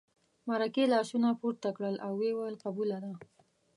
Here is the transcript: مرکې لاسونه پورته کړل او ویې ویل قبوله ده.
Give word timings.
مرکې 0.49 0.83
لاسونه 0.93 1.29
پورته 1.39 1.69
کړل 1.77 1.95
او 2.05 2.11
ویې 2.19 2.31
ویل 2.35 2.55
قبوله 2.65 2.97
ده. 3.03 3.11